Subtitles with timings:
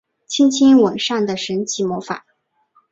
[0.25, 2.25] 轻轻吻上的神奇魔法